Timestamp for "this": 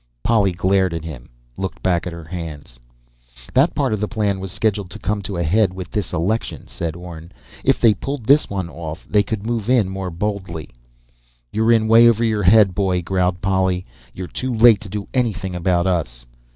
5.91-6.11, 8.25-8.49